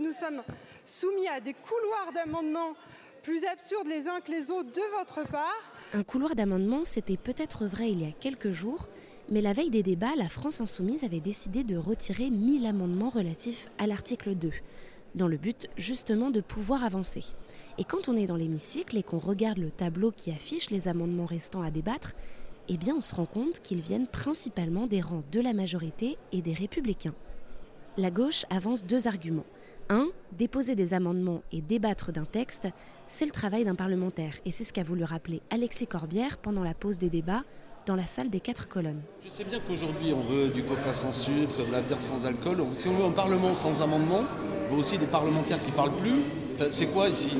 Nous 0.00 0.12
sommes 0.12 0.42
soumis 0.84 1.28
à 1.28 1.38
des 1.38 1.54
couloirs 1.54 2.10
d'amendements 2.12 2.74
plus 3.22 3.44
absurdes 3.44 3.86
les 3.86 4.08
uns 4.08 4.18
que 4.18 4.32
les 4.32 4.50
autres 4.50 4.72
de 4.72 4.98
votre 4.98 5.24
part. 5.28 5.72
Un 5.94 6.02
couloir 6.02 6.34
d'amendements, 6.34 6.84
c'était 6.84 7.16
peut-être 7.16 7.64
vrai 7.64 7.92
il 7.92 8.02
y 8.02 8.08
a 8.08 8.12
quelques 8.12 8.50
jours, 8.50 8.88
mais 9.30 9.40
la 9.40 9.52
veille 9.52 9.70
des 9.70 9.84
débats, 9.84 10.16
la 10.16 10.28
France 10.28 10.60
insoumise 10.60 11.04
avait 11.04 11.20
décidé 11.20 11.62
de 11.62 11.76
retirer 11.76 12.28
1000 12.28 12.66
amendements 12.66 13.08
relatifs 13.08 13.70
à 13.78 13.86
l'article 13.86 14.34
2 14.34 14.50
dans 15.16 15.28
le 15.28 15.36
but 15.36 15.68
justement 15.76 16.30
de 16.30 16.40
pouvoir 16.40 16.84
avancer. 16.84 17.24
Et 17.78 17.84
quand 17.84 18.08
on 18.08 18.16
est 18.16 18.26
dans 18.26 18.36
l'hémicycle 18.36 18.96
et 18.96 19.02
qu'on 19.02 19.18
regarde 19.18 19.58
le 19.58 19.70
tableau 19.70 20.12
qui 20.12 20.30
affiche 20.30 20.70
les 20.70 20.88
amendements 20.88 21.26
restants 21.26 21.62
à 21.62 21.70
débattre, 21.70 22.12
eh 22.68 22.76
bien 22.76 22.94
on 22.96 23.00
se 23.00 23.14
rend 23.14 23.26
compte 23.26 23.60
qu'ils 23.60 23.80
viennent 23.80 24.06
principalement 24.06 24.86
des 24.86 25.00
rangs 25.00 25.24
de 25.32 25.40
la 25.40 25.52
majorité 25.52 26.16
et 26.32 26.42
des 26.42 26.54
républicains. 26.54 27.14
La 27.96 28.10
gauche 28.10 28.44
avance 28.50 28.84
deux 28.84 29.08
arguments. 29.08 29.46
Un, 29.88 30.08
déposer 30.32 30.74
des 30.74 30.94
amendements 30.94 31.42
et 31.52 31.60
débattre 31.60 32.12
d'un 32.12 32.24
texte, 32.24 32.68
c'est 33.06 33.24
le 33.24 33.30
travail 33.30 33.64
d'un 33.64 33.76
parlementaire, 33.76 34.34
et 34.44 34.50
c'est 34.50 34.64
ce 34.64 34.72
qu'a 34.72 34.82
voulu 34.82 35.04
rappeler 35.04 35.42
Alexis 35.50 35.86
Corbière 35.86 36.38
pendant 36.38 36.64
la 36.64 36.74
pause 36.74 36.98
des 36.98 37.08
débats 37.08 37.44
dans 37.86 37.96
la 37.96 38.06
salle 38.06 38.28
des 38.28 38.40
quatre 38.40 38.68
colonnes. 38.68 39.00
Je 39.24 39.30
sais 39.30 39.44
bien 39.44 39.60
qu'aujourd'hui 39.66 40.12
on 40.12 40.20
veut 40.20 40.48
du 40.48 40.62
coca 40.62 40.92
sans 40.92 41.12
sucre, 41.12 41.64
de 41.66 41.72
la 41.72 41.80
bière 41.80 42.00
sans 42.00 42.26
alcool. 42.26 42.58
Si 42.76 42.88
on 42.88 42.94
veut 42.94 43.04
un 43.04 43.12
parlement 43.12 43.54
sans 43.54 43.80
amendement, 43.80 44.22
on 44.68 44.74
veut 44.74 44.80
aussi 44.80 44.98
des 44.98 45.06
parlementaires 45.06 45.60
qui 45.60 45.70
parlent 45.70 45.94
plus. 45.94 46.20
c'est 46.70 46.86
quoi 46.86 47.08
ici 47.08 47.30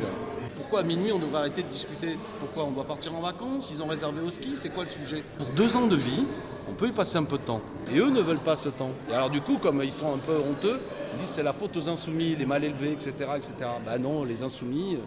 Pourquoi 0.57 0.81
à 0.81 0.83
minuit 0.85 1.11
on 1.13 1.19
devrait 1.19 1.41
arrêter 1.41 1.63
de 1.63 1.69
discuter? 1.69 2.17
Pourquoi 2.39 2.65
on 2.65 2.71
doit 2.71 2.85
partir 2.85 3.15
en 3.17 3.21
vacances? 3.21 3.71
Ils 3.73 3.83
ont 3.83 3.87
réservé 3.87 4.21
au 4.21 4.31
ski 4.31 4.55
C'est 4.55 4.71
quoi 4.71 4.85
le 4.85 4.91
sujet? 4.91 5.23
Pour 5.37 5.49
deux 5.57 5.77
ans 5.77 5.89
de 5.89 5.97
vie, 5.97 6.25
on 6.69 6.75
peut 6.75 6.89
y 6.89 6.93
passer 6.93 7.19
un 7.19 7.25
peu 7.25 7.39
de 7.39 7.43
temps. 7.43 7.61
Et 7.93 7.99
eux 7.99 8.11
ne 8.11 8.21
veulent 8.21 8.39
pas 8.39 8.57
ce 8.57 8.69
temps. 8.69 8.91
Et 9.11 9.15
alors 9.15 9.31
du 9.31 9.41
coup, 9.41 9.59
comme 9.59 9.83
ils 9.83 9.93
sont 9.93 10.15
un 10.15 10.19
peu 10.19 10.37
honteux, 10.37 10.81
ils 11.15 11.21
disent 11.21 11.31
c'est 11.31 11.43
la 11.43 11.53
faute 11.53 11.77
aux 11.77 11.89
insoumis, 11.89 12.37
les 12.37 12.47
mal 12.47 12.63
élevés, 12.63 12.93
etc. 12.93 13.11
etc. 13.37 13.53
Bah 13.85 13.99
non, 13.99 14.23
les 14.25 14.43
insoumis, 14.43 14.99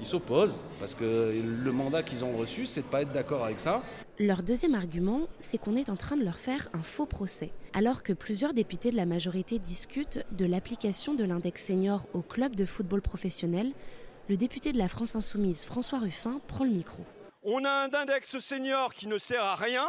ils 0.00 0.06
s'opposent, 0.06 0.58
parce 0.80 0.94
que 0.94 1.34
le 1.42 1.72
mandat 1.72 2.02
qu'ils 2.02 2.24
ont 2.24 2.36
reçu, 2.36 2.66
c'est 2.66 2.80
de 2.80 2.86
ne 2.86 2.90
pas 2.90 3.02
être 3.02 3.12
d'accord 3.12 3.44
avec 3.44 3.58
ça. 3.58 3.82
Leur 4.18 4.42
deuxième 4.42 4.74
argument, 4.74 5.28
c'est 5.40 5.58
qu'on 5.58 5.76
est 5.76 5.90
en 5.90 5.96
train 5.96 6.16
de 6.16 6.24
leur 6.24 6.38
faire 6.38 6.70
un 6.72 6.82
faux 6.82 7.04
procès. 7.04 7.52
Alors 7.74 8.02
que 8.02 8.14
plusieurs 8.14 8.54
députés 8.54 8.90
de 8.90 8.96
la 8.96 9.04
majorité 9.04 9.58
discutent 9.58 10.24
de 10.32 10.46
l'application 10.46 11.12
de 11.12 11.24
l'index 11.24 11.66
senior 11.66 12.06
au 12.14 12.22
club 12.22 12.56
de 12.56 12.64
football 12.64 13.02
professionnel, 13.02 13.72
le 14.28 14.36
député 14.36 14.72
de 14.72 14.78
la 14.78 14.88
France 14.88 15.16
Insoumise, 15.16 15.64
François 15.64 15.98
Ruffin, 15.98 16.40
prend 16.48 16.64
le 16.64 16.70
micro. 16.70 17.04
On 17.42 17.64
a 17.64 17.70
un 17.70 17.92
index 17.92 18.38
senior 18.38 18.92
qui 18.94 19.06
ne 19.06 19.18
sert 19.18 19.44
à 19.44 19.54
rien, 19.54 19.86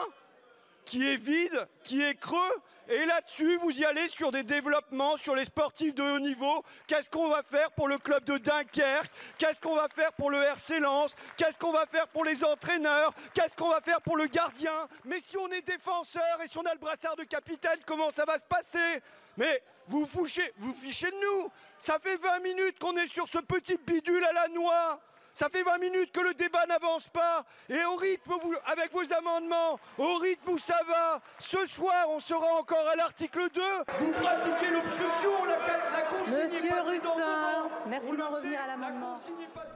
qui 0.89 1.07
est 1.07 1.17
vide, 1.17 1.67
qui 1.83 2.01
est 2.01 2.15
creux. 2.15 2.61
Et 2.89 3.05
là-dessus, 3.05 3.57
vous 3.57 3.77
y 3.77 3.83
allez 3.83 4.07
sur 4.07 4.31
des 4.31 4.43
développements 4.43 5.17
sur 5.17 5.35
les 5.35 5.43
sportifs 5.43 5.93
de 5.93 6.03
haut 6.03 6.19
niveau. 6.19 6.63
Qu'est-ce 6.87 7.09
qu'on 7.09 7.27
va 7.27 7.43
faire 7.43 7.69
pour 7.71 7.89
le 7.89 7.97
club 7.97 8.23
de 8.23 8.37
Dunkerque? 8.37 9.11
Qu'est-ce 9.37 9.59
qu'on 9.59 9.75
va 9.75 9.89
faire 9.89 10.13
pour 10.13 10.31
le 10.31 10.41
RC 10.41 10.79
Lens? 10.79 11.13
Qu'est-ce 11.35 11.59
qu'on 11.59 11.73
va 11.73 11.85
faire 11.85 12.07
pour 12.07 12.23
les 12.23 12.45
entraîneurs? 12.45 13.13
Qu'est-ce 13.33 13.57
qu'on 13.57 13.69
va 13.69 13.81
faire 13.81 14.01
pour 14.01 14.15
le 14.15 14.27
gardien? 14.27 14.87
Mais 15.03 15.19
si 15.19 15.35
on 15.35 15.49
est 15.49 15.67
défenseur 15.67 16.41
et 16.43 16.47
si 16.47 16.57
on 16.57 16.65
a 16.65 16.73
le 16.73 16.79
brassard 16.79 17.17
de 17.17 17.25
capitaine, 17.25 17.79
comment 17.85 18.11
ça 18.11 18.23
va 18.23 18.39
se 18.39 18.45
passer? 18.45 19.01
Mais 19.35 19.61
vous 19.89 20.07
fichez, 20.07 20.53
vous 20.57 20.73
fichez 20.73 21.11
de 21.11 21.15
nous. 21.15 21.51
Ça 21.79 21.99
fait 21.99 22.15
20 22.15 22.39
minutes 22.39 22.79
qu'on 22.79 22.95
est 22.95 23.07
sur 23.07 23.27
ce 23.27 23.39
petit 23.39 23.77
bidule 23.85 24.23
à 24.23 24.31
la 24.31 24.47
noix 24.47 25.01
ça 25.37 25.49
fait 25.49 25.61
20 25.61 25.77
minutes 25.77 26.11
que 26.11 26.21
le 26.21 26.33
débat 26.33 26.65
n'avance 26.65 27.07
pas. 27.09 27.45
Et 27.69 27.77
au 27.93 27.95
rythme, 27.95 28.31
avec 28.65 28.91
vos 28.91 29.05
amendements, 29.13 29.79
au 29.99 30.17
rythme 30.17 30.49
où 30.49 30.57
ça 30.57 30.79
va, 30.87 31.21
ce 31.37 31.63
soir, 31.67 32.07
on 32.09 32.19
sera 32.19 32.59
encore 32.59 32.85
à 32.91 32.95
l'article 32.95 33.41
2. 33.53 33.61
Vous 33.99 34.11
pratiquez 34.13 34.71
l'obstruction, 34.71 35.29
la, 35.45 35.57
la 35.61 36.43
Monsieur 36.43 36.81
Ruffin, 36.81 37.69
merci 37.87 38.17
d'en 38.17 38.31
revenir 38.31 38.59
à 38.61 38.67
l'amendement. 38.67 39.17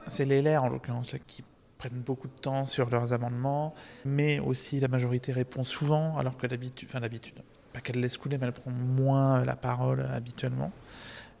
C'est 0.08 0.24
les 0.24 0.42
LR, 0.42 0.64
en 0.64 0.68
l'occurrence, 0.68 1.14
qui 1.28 1.44
prennent 1.78 2.02
beaucoup 2.02 2.26
de 2.26 2.40
temps 2.40 2.66
sur 2.66 2.90
leurs 2.90 3.12
amendements, 3.12 3.72
mais 4.04 4.40
aussi 4.40 4.80
la 4.80 4.88
majorité 4.88 5.32
répond 5.32 5.62
souvent, 5.62 6.18
alors 6.18 6.36
que 6.36 6.48
l'habitude, 6.48 6.88
enfin 6.90 6.98
l'habitude, 6.98 7.36
pas 7.72 7.80
qu'elle 7.80 8.00
laisse 8.00 8.16
couler, 8.16 8.36
mais 8.36 8.46
elle 8.46 8.52
prend 8.52 8.72
moins 8.72 9.44
la 9.44 9.54
parole 9.54 10.00
habituellement. 10.12 10.72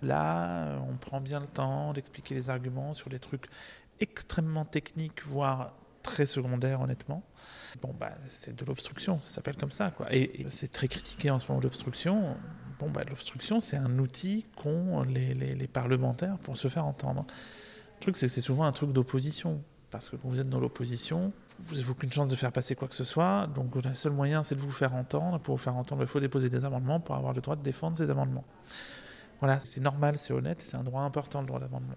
Là, 0.02 0.80
on 0.90 0.96
prend 0.96 1.20
bien 1.20 1.38
le 1.38 1.46
temps 1.46 1.92
d'expliquer 1.92 2.34
les 2.34 2.50
arguments 2.50 2.92
sur 2.92 3.08
les 3.08 3.20
trucs 3.20 3.46
extrêmement 4.02 4.64
technique, 4.64 5.24
voire 5.26 5.74
très 6.02 6.26
secondaire, 6.26 6.80
honnêtement. 6.80 7.22
Bon, 7.80 7.94
bah, 7.98 8.12
c'est 8.26 8.54
de 8.54 8.64
l'obstruction, 8.64 9.20
ça 9.22 9.36
s'appelle 9.36 9.56
comme 9.56 9.70
ça. 9.70 9.92
Quoi. 9.92 10.12
Et, 10.12 10.44
c'est 10.48 10.70
très 10.70 10.88
critiqué 10.88 11.30
en 11.30 11.38
ce 11.38 11.46
moment, 11.48 11.60
l'obstruction. 11.60 12.36
Bon, 12.80 12.90
bah, 12.90 13.02
l'obstruction, 13.08 13.60
c'est 13.60 13.76
un 13.76 13.98
outil 13.98 14.44
qu'ont 14.56 15.02
les, 15.04 15.34
les, 15.34 15.68
parlementaires 15.68 16.36
pour 16.38 16.56
se 16.56 16.66
faire 16.68 16.84
entendre. 16.84 17.24
Le 17.28 18.00
truc, 18.00 18.16
c'est 18.16 18.26
que 18.26 18.32
c'est 18.32 18.40
souvent 18.40 18.64
un 18.64 18.72
truc 18.72 18.92
d'opposition. 18.92 19.62
Parce 19.90 20.08
que 20.08 20.16
quand 20.16 20.28
vous 20.28 20.40
êtes 20.40 20.48
dans 20.48 20.58
l'opposition, 20.58 21.32
vous 21.60 21.76
n'avez 21.76 21.90
aucune 21.90 22.10
chance 22.10 22.28
de 22.28 22.34
faire 22.34 22.50
passer 22.50 22.74
quoi 22.74 22.88
que 22.88 22.94
ce 22.94 23.04
soit. 23.04 23.46
Donc, 23.54 23.76
le 23.76 23.94
seul 23.94 24.12
moyen, 24.12 24.42
c'est 24.42 24.54
de 24.56 24.60
vous 24.60 24.70
faire 24.70 24.94
entendre. 24.94 25.38
Pour 25.38 25.56
vous 25.56 25.62
faire 25.62 25.76
entendre, 25.76 26.02
il 26.02 26.08
faut 26.08 26.18
déposer 26.18 26.48
des 26.48 26.64
amendements 26.64 26.98
pour 26.98 27.14
avoir 27.14 27.32
le 27.34 27.40
droit 27.40 27.56
de 27.56 27.62
défendre 27.62 27.96
ces 27.96 28.10
amendements. 28.10 28.44
Voilà, 29.38 29.60
c'est 29.60 29.80
normal, 29.80 30.18
c'est 30.18 30.32
honnête, 30.32 30.60
c'est 30.60 30.76
un 30.76 30.82
droit 30.82 31.02
important, 31.02 31.40
le 31.40 31.46
droit 31.46 31.60
d'amendement 31.60 31.94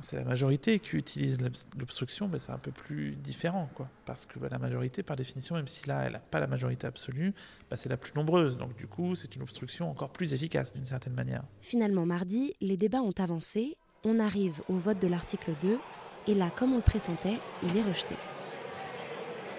c'est 0.00 0.16
la 0.16 0.24
majorité 0.24 0.78
qui 0.78 0.96
utilise 0.96 1.38
l'obstruction, 1.78 2.28
ben 2.28 2.38
c'est 2.38 2.52
un 2.52 2.58
peu 2.58 2.70
plus 2.70 3.16
différent, 3.16 3.68
quoi. 3.74 3.88
Parce 4.04 4.26
que 4.26 4.38
ben, 4.38 4.48
la 4.50 4.58
majorité, 4.58 5.02
par 5.02 5.16
définition, 5.16 5.56
même 5.56 5.68
si 5.68 5.88
là, 5.88 6.04
elle 6.04 6.12
n'a 6.12 6.20
pas 6.20 6.40
la 6.40 6.46
majorité 6.46 6.86
absolue, 6.86 7.34
ben, 7.70 7.76
c'est 7.76 7.88
la 7.88 7.96
plus 7.96 8.14
nombreuse. 8.14 8.58
Donc 8.58 8.76
du 8.76 8.86
coup, 8.86 9.16
c'est 9.16 9.34
une 9.36 9.42
obstruction 9.42 9.90
encore 9.90 10.10
plus 10.10 10.32
efficace 10.32 10.72
d'une 10.72 10.84
certaine 10.84 11.14
manière. 11.14 11.42
Finalement, 11.60 12.06
mardi, 12.06 12.54
les 12.60 12.76
débats 12.76 13.02
ont 13.02 13.14
avancé. 13.18 13.76
On 14.04 14.20
arrive 14.20 14.62
au 14.68 14.76
vote 14.76 15.00
de 15.00 15.08
l'article 15.08 15.52
2. 15.60 15.78
Et 16.28 16.34
là, 16.34 16.50
comme 16.50 16.72
on 16.72 16.76
le 16.76 16.82
pressentait, 16.82 17.38
il 17.62 17.76
est 17.76 17.82
rejeté. 17.82 18.14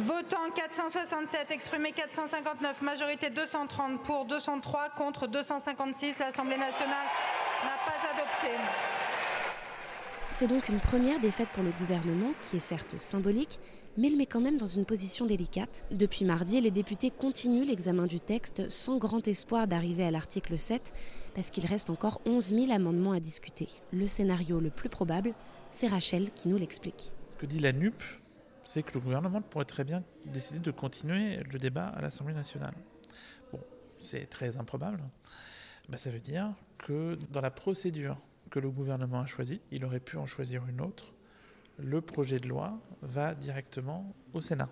Votant 0.02 0.50
467, 0.56 1.52
exprimé 1.52 1.92
459, 1.92 2.82
majorité 2.82 3.30
230 3.30 4.02
pour 4.04 4.26
203 4.26 4.92
contre 4.92 5.28
256. 5.28 6.20
L'Assemblée 6.20 6.58
nationale 6.58 7.08
n'a 7.66 7.76
pas 7.86 8.14
adopté. 8.14 8.99
C'est 10.40 10.48
donc 10.48 10.70
une 10.70 10.80
première 10.80 11.20
défaite 11.20 11.50
pour 11.50 11.64
le 11.64 11.72
gouvernement, 11.72 12.32
qui 12.42 12.56
est 12.56 12.62
certes 12.62 12.96
symbolique, 13.02 13.60
mais 13.98 14.10
le 14.10 14.16
met 14.16 14.26
quand 14.26 14.40
même 14.40 14.58
dans 14.58 14.68
une 14.68 14.86
position 14.86 15.26
délicate. 15.26 15.84
Depuis 15.92 16.24
mardi, 16.24 16.62
les 16.62 16.72
députés 16.72 17.12
continuent 17.12 17.66
l'examen 17.66 18.08
du 18.08 18.22
texte 18.22 18.70
sans 18.70 19.00
grand 19.00 19.28
espoir 19.28 19.68
d'arriver 19.68 20.06
à 20.06 20.12
l'article 20.12 20.58
7, 20.58 20.94
parce 21.36 21.50
qu'il 21.50 21.66
reste 21.66 21.90
encore 21.90 22.22
11 22.26 22.54
000 22.54 22.72
amendements 22.72 23.12
à 23.12 23.20
discuter. 23.20 23.68
Le 23.92 24.08
scénario 24.08 24.62
le 24.62 24.70
plus 24.70 24.88
probable, 24.88 25.34
c'est 25.72 25.90
Rachel 25.90 26.32
qui 26.32 26.48
nous 26.48 26.58
l'explique. 26.58 27.12
Ce 27.28 27.36
que 27.36 27.46
dit 27.46 27.60
la 27.60 27.74
NUP, 27.74 28.02
c'est 28.64 28.82
que 28.82 28.94
le 28.94 29.02
gouvernement 29.02 29.42
pourrait 29.42 29.66
très 29.66 29.84
bien 29.84 30.06
décider 30.26 30.60
de 30.60 30.72
continuer 30.72 31.44
le 31.52 31.60
débat 31.60 31.88
à 31.88 32.00
l'Assemblée 32.00 32.34
nationale. 32.34 32.76
Bon, 33.52 33.60
c'est 33.98 34.28
très 34.28 34.56
improbable. 34.56 35.04
Bah, 35.90 35.98
ça 35.98 36.10
veut 36.10 36.22
dire 36.22 36.54
que 36.78 37.18
dans 37.30 37.42
la 37.42 37.52
procédure 37.52 38.16
que 38.50 38.60
le 38.60 38.70
gouvernement 38.70 39.22
a 39.22 39.26
choisi, 39.26 39.62
il 39.72 39.86
aurait 39.86 40.00
pu 40.00 40.18
en 40.18 40.26
choisir 40.26 40.68
une 40.68 40.82
autre, 40.82 41.14
le 41.78 42.02
projet 42.02 42.40
de 42.40 42.48
loi 42.48 42.78
va 43.02 43.34
directement 43.36 44.14
au 44.34 44.42
Sénat. 44.42 44.70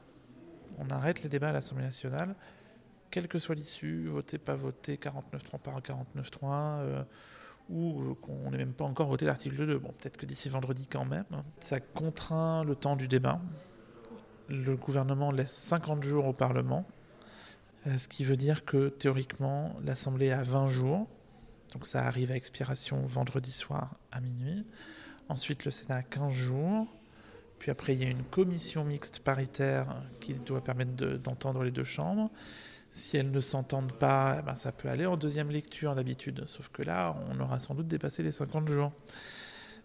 On 0.78 0.90
arrête 0.90 1.24
les 1.24 1.30
débats 1.30 1.50
à 1.50 1.54
l'Assemblée 1.54 1.86
nationale, 1.86 2.36
quelle 3.10 3.28
que 3.28 3.40
soit 3.40 3.56
l'issue, 3.56 4.08
voté, 4.08 4.38
pas 4.38 4.56
voté, 4.56 4.98
49.3 4.98 5.60
par 5.60 5.80
49.3, 5.80 6.44
euh, 6.44 7.04
ou 7.70 8.02
euh, 8.02 8.14
qu'on 8.16 8.52
n'ait 8.52 8.58
même 8.58 8.74
pas 8.74 8.86
encore 8.86 9.08
voté 9.08 9.26
l'article 9.26 9.66
2. 9.66 9.78
Bon, 9.80 9.90
peut-être 9.90 10.18
que 10.18 10.26
d'ici 10.26 10.50
vendredi 10.50 10.88
quand 10.88 11.06
même. 11.06 11.26
Ça 11.60 11.80
contraint 11.80 12.64
le 12.64 12.76
temps 12.76 12.96
du 12.96 13.08
débat. 13.08 13.40
Le 14.50 14.76
gouvernement 14.76 15.32
laisse 15.32 15.54
50 15.54 16.04
jours 16.04 16.26
au 16.26 16.34
Parlement, 16.34 16.86
euh, 17.88 17.98
ce 17.98 18.08
qui 18.08 18.24
veut 18.24 18.38
dire 18.38 18.66
que 18.66 18.90
théoriquement, 18.90 19.76
l'Assemblée 19.84 20.32
a 20.32 20.42
20 20.42 20.68
jours 20.68 21.08
donc 21.74 21.86
ça 21.86 22.06
arrive 22.06 22.32
à 22.32 22.36
expiration 22.36 23.06
vendredi 23.06 23.52
soir 23.52 23.96
à 24.12 24.22
minuit. 24.22 24.66
Ensuite, 25.30 25.66
le 25.66 25.72
Sénat 25.72 25.98
a 25.98 26.04
15 26.04 26.32
jours. 26.32 26.88
Puis 27.60 27.72
après, 27.72 27.94
il 27.94 28.04
y 28.04 28.06
a 28.06 28.10
une 28.10 28.24
commission 28.24 28.84
mixte 28.84 29.20
paritaire 29.20 30.04
qui 30.20 30.34
doit 30.36 30.64
permettre 30.64 30.94
d'entendre 31.18 31.64
les 31.64 31.72
deux 31.72 31.84
chambres. 31.84 32.30
Si 32.92 33.18
elles 33.18 33.32
ne 33.32 33.40
s'entendent 33.42 33.94
pas, 33.94 34.38
eh 34.40 34.42
ben, 34.44 34.56
ça 34.56 34.72
peut 34.72 34.90
aller 34.90 35.06
en 35.06 35.18
deuxième 35.18 35.50
lecture 35.50 35.96
d'habitude. 35.96 36.44
Sauf 36.46 36.70
que 36.70 36.84
là, 36.84 37.16
on 37.30 37.40
aura 37.40 37.60
sans 37.60 37.74
doute 37.76 37.88
dépassé 37.88 38.24
les 38.24 38.32
50 38.32 38.68
jours. 38.68 38.92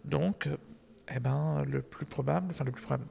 Donc, 0.05 0.49
eh 1.13 1.19
ben, 1.19 1.63
le 1.65 1.81
plus 1.81 2.05
probable, 2.05 2.47
enfin 2.51 2.63
le 2.63 2.71
plus 2.71 2.83
probable, 2.83 3.07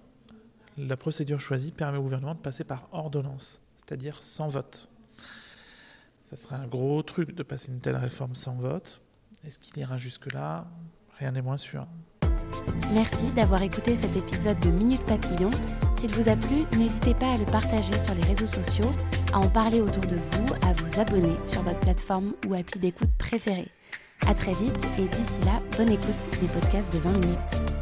la 0.78 0.96
procédure 0.96 1.40
choisie 1.40 1.72
permet 1.72 1.98
au 1.98 2.02
gouvernement 2.02 2.34
de 2.34 2.40
passer 2.40 2.64
par 2.64 2.88
ordonnance, 2.92 3.60
c'est-à-dire 3.76 4.22
sans 4.22 4.48
vote. 4.48 4.88
Ça 6.32 6.48
serait 6.48 6.56
un 6.56 6.66
gros 6.66 7.02
truc 7.02 7.34
de 7.34 7.42
passer 7.42 7.72
une 7.72 7.80
telle 7.80 7.96
réforme 7.96 8.34
sans 8.34 8.54
vote. 8.54 9.02
Est-ce 9.46 9.58
qu'il 9.58 9.76
ira 9.76 9.98
jusque-là? 9.98 10.64
Rien 11.18 11.32
n'est 11.32 11.42
moins 11.42 11.58
sûr. 11.58 11.86
Merci 12.94 13.30
d'avoir 13.32 13.60
écouté 13.60 13.94
cet 13.94 14.16
épisode 14.16 14.58
de 14.60 14.70
Minute 14.70 15.04
Papillon. 15.04 15.50
S'il 15.98 16.10
vous 16.12 16.30
a 16.30 16.36
plu, 16.36 16.64
n'hésitez 16.78 17.12
pas 17.12 17.34
à 17.34 17.36
le 17.36 17.44
partager 17.44 17.98
sur 17.98 18.14
les 18.14 18.22
réseaux 18.22 18.46
sociaux, 18.46 18.90
à 19.34 19.40
en 19.40 19.48
parler 19.48 19.82
autour 19.82 20.06
de 20.06 20.16
vous, 20.16 20.54
à 20.62 20.72
vous 20.72 20.98
abonner 20.98 21.36
sur 21.44 21.60
votre 21.64 21.80
plateforme 21.80 22.32
ou 22.48 22.54
appli 22.54 22.80
d'écoute 22.80 23.12
préférée. 23.18 23.68
À 24.26 24.32
très 24.32 24.54
vite 24.54 24.86
et 24.96 25.08
d'ici 25.08 25.42
là, 25.44 25.60
bonne 25.76 25.90
écoute 25.90 26.40
des 26.40 26.48
podcasts 26.48 26.94
de 26.94 26.98
20 26.98 27.10
minutes. 27.10 27.81